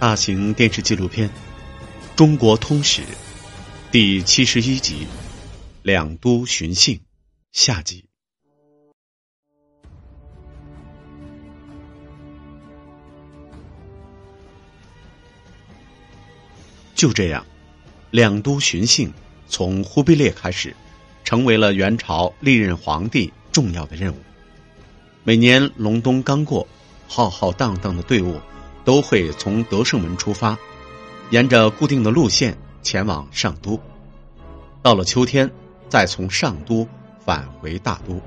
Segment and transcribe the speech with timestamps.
[0.00, 1.28] 大型电视纪录片
[2.14, 3.02] 《中国通史》
[3.90, 4.94] 第七十一集
[5.82, 6.94] 《两都巡幸》
[7.50, 8.04] 下集。
[16.94, 17.44] 就这样，
[18.12, 19.12] 两都巡幸
[19.48, 20.76] 从忽必烈开始，
[21.24, 24.18] 成为了元朝历任皇帝重要的任务。
[25.24, 26.68] 每年隆冬刚过，
[27.08, 28.40] 浩浩荡荡的队伍。
[28.88, 30.56] 都会从德胜门出发，
[31.28, 33.78] 沿着固定的路线前往上都。
[34.80, 35.50] 到了秋天，
[35.90, 36.88] 再从上都
[37.22, 38.18] 返回大都。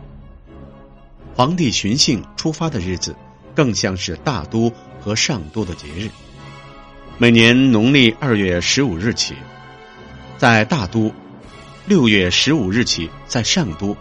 [1.34, 3.16] 皇帝巡幸出发的日子，
[3.56, 6.12] 更像是大都和上都的节日。
[7.18, 9.34] 每年农历二月十五日起，
[10.38, 11.12] 在大都；
[11.88, 13.98] 六月十五日起，在上都，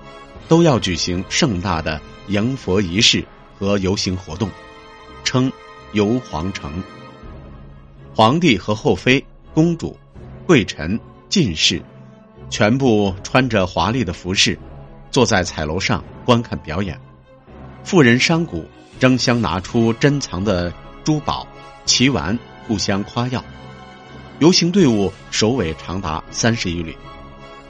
[0.47, 3.25] 都要举行盛大的迎佛仪式
[3.59, 4.51] 和游行活动，
[5.25, 5.51] 称。
[5.93, 6.83] 游皇城，
[8.15, 9.99] 皇帝和后妃、公主、
[10.47, 11.83] 贵臣、进士，
[12.49, 14.57] 全部穿着华丽的服饰，
[15.11, 16.99] 坐在彩楼上观看表演。
[17.83, 18.65] 富人商贾
[19.01, 21.45] 争相拿出珍藏的珠宝、
[21.85, 22.39] 奇玩，
[22.69, 23.45] 互相夸耀。
[24.39, 26.97] 游行队伍首尾长达三十余里，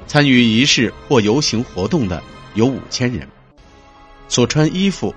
[0.07, 2.23] 参与仪式或游行活动的
[2.55, 3.27] 有五千人。
[4.29, 5.15] 所穿衣服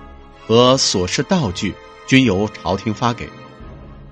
[0.47, 1.73] 和所饰道具。
[2.05, 3.29] 均由朝廷发给，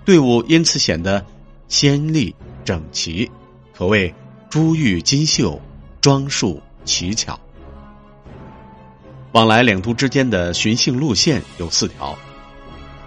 [0.05, 1.25] 队伍因此显得
[1.67, 3.29] 鲜丽整齐，
[3.75, 4.13] 可谓
[4.49, 5.61] 珠玉金绣，
[5.99, 7.39] 装束奇巧。
[9.33, 12.17] 往来两都之间的巡幸路线有四条，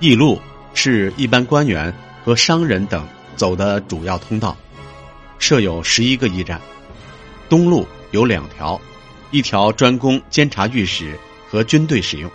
[0.00, 0.41] 驿路
[0.72, 4.56] 是一般官员和商人等走的主要通道，
[5.38, 6.60] 设有十一个驿站。
[7.48, 8.80] 东路有两条，
[9.30, 11.19] 一条专供监察御史
[11.50, 12.30] 和军队使用。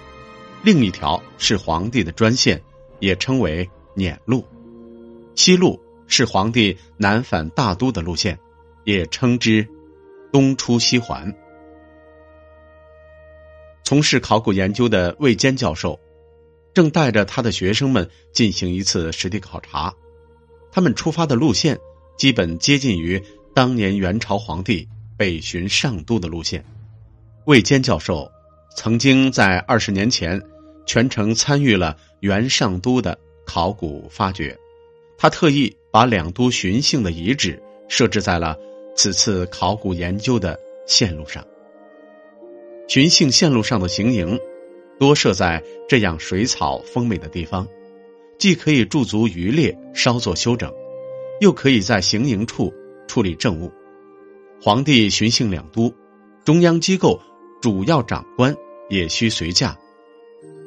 [0.61, 2.61] 另一条是皇帝的专线，
[2.99, 4.43] 也称为辇路；
[5.33, 8.37] 西路是皇帝南返大都的路线，
[8.83, 9.65] 也称之
[10.33, 11.33] 东出西还。
[13.85, 15.97] 从事考古研究的魏坚教授，
[16.73, 19.93] 正带着他的学生们进行一次实地考察。
[20.71, 21.79] 他们出发的路线
[22.17, 23.23] 基本接近于
[23.55, 24.87] 当年元朝皇帝
[25.17, 26.65] 北巡上都的路线。
[27.45, 28.29] 魏坚教授。
[28.75, 30.41] 曾经在二十年前，
[30.85, 34.57] 全程参与了元上都的考古发掘。
[35.17, 38.55] 他特意把两都巡幸的遗址设置在了
[38.95, 40.57] 此次考古研究的
[40.87, 41.45] 线路上。
[42.87, 44.39] 巡幸线路上的行营，
[44.97, 47.67] 多设在这样水草丰美的地方，
[48.37, 50.73] 既可以驻足渔猎稍作休整，
[51.41, 52.73] 又可以在行营处
[53.07, 53.71] 处理政务。
[54.61, 55.93] 皇帝巡幸两都，
[56.45, 57.19] 中央机构。
[57.61, 58.55] 主要长官
[58.89, 59.77] 也需随驾，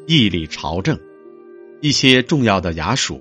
[0.06, 0.98] 议理朝政。
[1.80, 3.20] 一些重要的衙署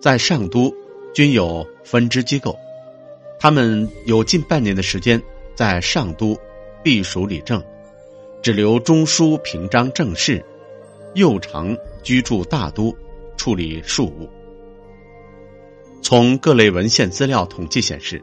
[0.00, 0.72] 在上都
[1.12, 2.56] 均有分支机构，
[3.40, 5.20] 他们有近半年的时间
[5.54, 6.38] 在上都
[6.82, 7.62] 避暑理政，
[8.40, 10.42] 只留中书平章政事，
[11.14, 12.96] 右丞居住大都
[13.36, 14.30] 处理庶务。
[16.02, 18.22] 从各类文献资料统计显示，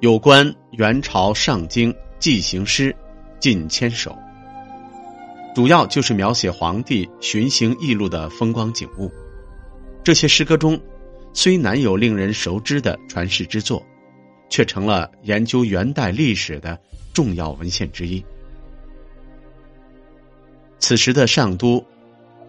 [0.00, 2.94] 有关元朝上京记行诗。
[3.40, 4.16] 近千首，
[5.54, 9.10] 主要就是描写皇帝巡行驿路的风光景物。
[10.04, 10.78] 这些诗歌中，
[11.32, 13.82] 虽难有令人熟知的传世之作，
[14.50, 16.78] 却成了研究元代历史的
[17.14, 18.22] 重要文献之一。
[20.78, 21.82] 此时的上都，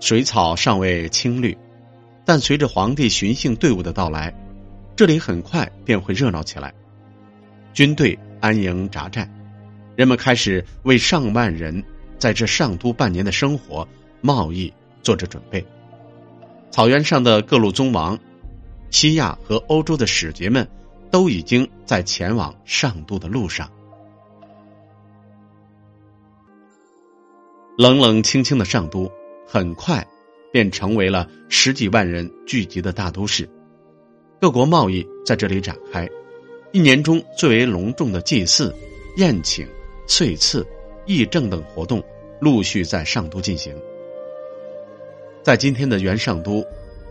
[0.01, 1.57] 水草尚未青绿，
[2.25, 4.33] 但随着皇帝巡幸队伍的到来，
[4.97, 6.73] 这里很快便会热闹起来。
[7.73, 9.29] 军队安营扎寨。
[9.95, 11.83] 人们开始为上万人
[12.17, 13.87] 在这上都半年的生活、
[14.21, 14.71] 贸易
[15.03, 15.65] 做着准备。
[16.71, 18.17] 草原上的各路宗王、
[18.89, 20.67] 西亚和欧洲的使节们，
[21.11, 23.69] 都已经在前往上都的路上。
[27.77, 29.11] 冷冷清清的上都，
[29.45, 30.05] 很快
[30.51, 33.49] 便成为了十几万人聚集的大都市。
[34.39, 36.07] 各国贸易在这里展开，
[36.71, 38.73] 一年中最为隆重的祭祀、
[39.17, 39.67] 宴请。
[40.11, 40.67] 岁次、
[41.05, 42.03] 议政等活动
[42.41, 43.73] 陆续在上都进行。
[45.41, 46.61] 在今天的元上都，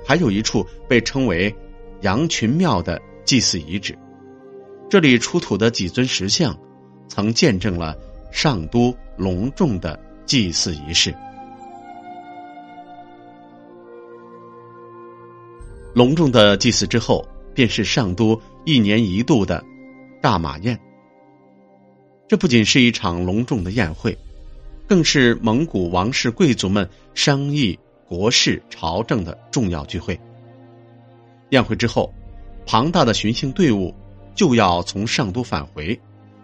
[0.05, 1.53] 还有一处被称为
[2.03, 3.97] 羊群庙的祭祀遗址，
[4.91, 6.55] 这里出土的几尊石像，
[7.09, 7.97] 曾见证了
[8.31, 11.15] 上都隆重的祭祀仪式。
[15.95, 19.65] 隆重的祭祀之后，便是上都一年一度的
[20.21, 20.79] 大马宴。
[22.31, 24.17] 这不仅是一场隆重的宴会，
[24.87, 30.17] 更是蒙古王室贵族们商议国事、朝政的重要聚会。
[31.49, 32.15] 宴会之后，
[32.65, 33.93] 庞大的巡幸队伍
[34.33, 36.01] 就要从上都返回，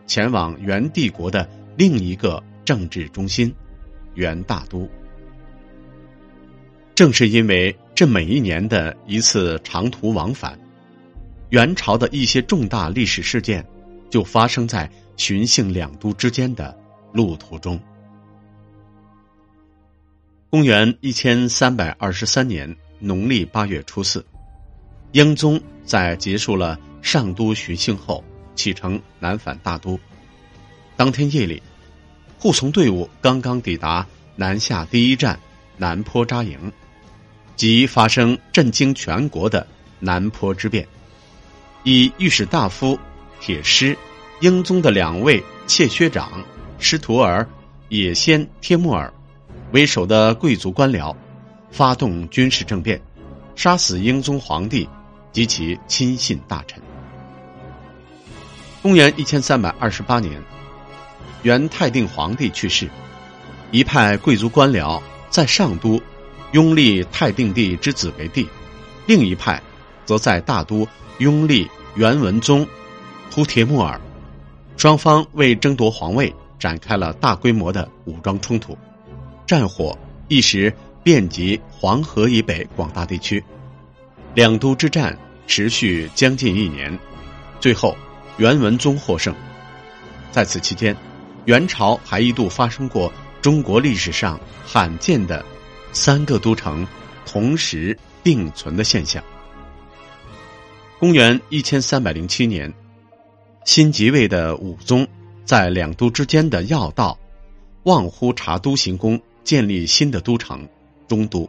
[0.08, 3.54] 前往元帝国的另一个政治中心——
[4.14, 4.90] 元大都。
[6.96, 10.58] 正是因为这每一年的一次长途往返，
[11.50, 13.64] 元朝的一些重大历史事件
[14.10, 16.76] 就发生在巡幸两都之间的
[17.12, 17.80] 路途中。
[20.50, 24.24] 公元一千三百二十三年农历八月初四，
[25.12, 28.22] 英宗在结束了上都巡幸后，
[28.54, 29.98] 启程南返大都。
[30.96, 31.62] 当天夜里，
[32.38, 35.38] 护从队伍刚刚抵达南下第一站
[35.76, 36.72] 南坡扎营。
[37.56, 39.66] 即发生震惊全国的
[39.98, 40.86] 南坡之变，
[41.84, 42.98] 以御史大夫
[43.40, 43.96] 铁师、
[44.40, 46.44] 英宗的两位妾薛长
[46.78, 47.48] 师徒儿
[47.88, 49.12] 也先帖木儿
[49.72, 51.14] 为首的贵族官僚，
[51.70, 53.00] 发动军事政变，
[53.54, 54.88] 杀死英宗皇帝
[55.32, 56.80] 及其亲信大臣。
[58.82, 60.42] 公元一千三百二十八年，
[61.42, 62.88] 元泰定皇帝去世，
[63.70, 65.00] 一派贵族官僚
[65.30, 66.00] 在上都。
[66.52, 68.48] 拥立太定帝之子为帝，
[69.04, 69.60] 另一派
[70.06, 70.86] 则在大都
[71.18, 72.66] 拥立元文宗
[73.32, 74.00] 忽帖木儿，
[74.76, 78.76] 双方为争夺皇位展开了大规模的武装冲突，
[79.46, 79.96] 战火
[80.28, 83.42] 一时遍及黄河以北广大地区。
[84.34, 86.98] 两都之战持续将近一年，
[87.58, 87.96] 最后
[88.36, 89.34] 元文宗获胜。
[90.30, 90.94] 在此期间，
[91.46, 95.44] 元朝还一度发生过中国历史上罕见的。
[95.92, 96.86] 三个都城
[97.24, 99.24] 同时并存的现象。
[100.98, 102.70] 公元一千三百零七年，
[103.66, 105.06] 新即位的武宗
[105.44, 107.18] 在两都之间的要道
[107.82, 110.66] 望乎察都行宫建立新的都城
[111.06, 111.46] 中都。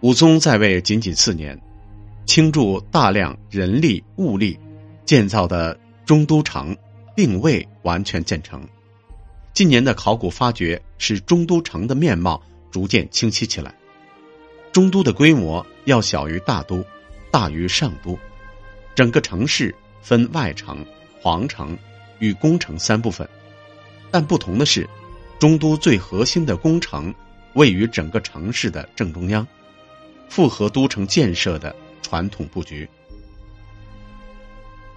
[0.00, 1.60] 武宗在位仅仅四年，
[2.26, 4.58] 倾注大量人力物力
[5.04, 6.76] 建造的中都城
[7.14, 8.66] 并未完全建成。
[9.52, 12.42] 近年的考古发掘使中都城的面貌。
[12.70, 13.74] 逐渐清晰起来，
[14.72, 16.82] 中都的规模要小于大都，
[17.30, 18.18] 大于上都。
[18.94, 20.82] 整个城市分外城、
[21.22, 21.78] 皇城
[22.18, 23.28] 与宫城三部分，
[24.10, 24.88] 但不同的是，
[25.38, 27.14] 中都最核心的宫城
[27.52, 29.46] 位于整个城市的正中央，
[30.28, 32.88] 符合都城建设的传统布局。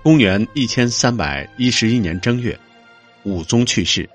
[0.01, 2.59] 公元一千三百一十一年正月，
[3.23, 4.09] 武宗去世，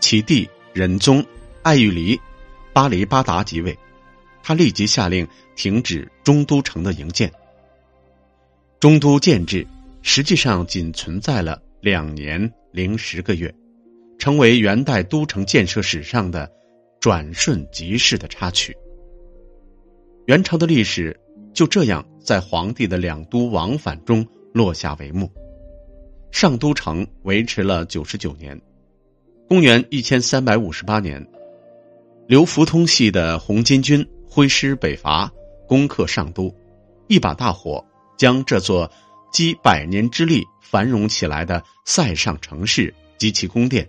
[0.00, 1.24] 其弟仁宗
[1.62, 2.20] 爱玉离。
[2.74, 3.76] 巴黎巴达即位，
[4.40, 7.32] 他立即下令停止中都城的营建。
[8.78, 9.66] 中都建制
[10.02, 13.54] 实际上仅存在了两年零十个月，
[14.18, 16.50] 成为元代都城建设史上的
[17.00, 18.76] 转瞬即逝的插曲。
[20.26, 21.18] 元朝的历史
[21.52, 25.30] 就这样在皇帝的两都往返中落下帷幕。
[26.30, 28.60] 上都城维持了九十九年，
[29.48, 31.26] 公元一千三百五十八年。
[32.26, 35.32] 刘福通系的红巾军挥师北伐，
[35.66, 36.54] 攻克上都，
[37.06, 37.82] 一把大火
[38.18, 38.90] 将这座
[39.30, 43.88] 积百年之力繁荣起来的塞上城市及其宫殿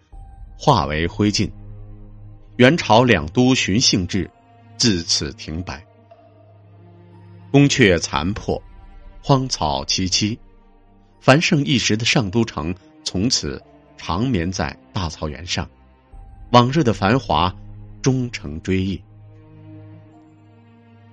[0.57, 1.49] 化为灰烬。
[2.57, 4.29] 元朝两都巡幸制
[4.77, 5.85] 自此停摆。
[7.51, 8.61] 宫阙残破，
[9.21, 10.37] 荒草萋萋，
[11.19, 13.61] 繁盛一时的上都城从此
[13.97, 15.69] 长眠在大草原上，
[16.51, 17.53] 往日的繁华。
[18.01, 19.03] 终成追忆。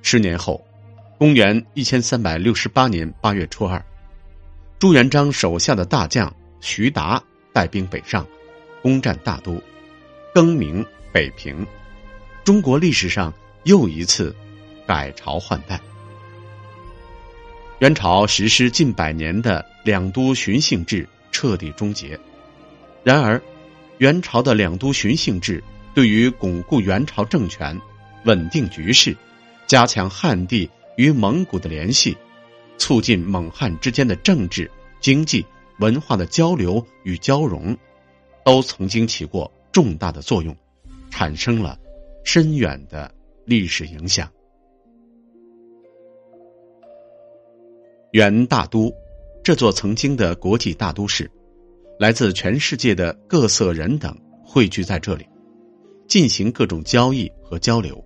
[0.03, 0.65] 十年后，
[1.19, 3.85] 公元一千三百六十八年八月初二，
[4.79, 8.27] 朱元璋手下的大将徐达带兵北上，
[8.83, 9.63] 攻占大都，
[10.35, 11.67] 更名北平。
[12.45, 13.33] 中国历史上
[13.65, 14.37] 又一次
[14.87, 15.81] 改朝换代。
[17.79, 22.19] 元朝实施近百年的两都巡幸制彻底终结。
[23.03, 23.41] 然而，
[23.97, 25.63] 元朝的两都巡幸制。
[25.95, 27.81] 对于巩固元朝政权、
[28.27, 29.17] 稳定局势、
[29.67, 30.69] 加强汉地
[30.99, 32.15] 与蒙古的联系、
[32.79, 35.45] 促进蒙汉之间的政治、经济、
[35.79, 37.77] 文化的交流与交融，
[38.45, 40.57] 都曾经起过重大的作用，
[41.11, 41.79] 产生了
[42.25, 43.13] 深远的
[43.45, 44.31] 历史影响。
[48.13, 48.93] 元大都，
[49.43, 51.31] 这座曾经的国际大都市，
[51.99, 55.27] 来自全世界的各色人等汇聚在这里。
[56.09, 58.03] 进行各种交易和交流。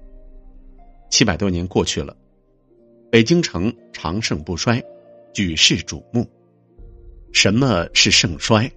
[1.10, 2.16] 七百多年过去了，
[3.10, 4.80] 北京城长盛不衰，
[5.34, 6.30] 举世瞩目。
[7.32, 8.70] 什么是盛衰？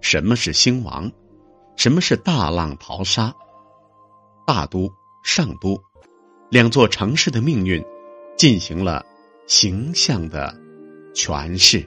[0.00, 1.10] 什么是兴亡？
[1.76, 3.34] 什么是大浪淘沙？
[4.46, 4.88] 大都、
[5.24, 5.82] 上都
[6.50, 7.84] 两座城市的命运
[8.36, 9.04] 进行了
[9.48, 10.54] 形象的
[11.12, 11.84] 诠释。